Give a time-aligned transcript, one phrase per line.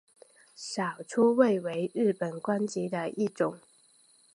[0.55, 3.59] 少初位为日本官阶的一种。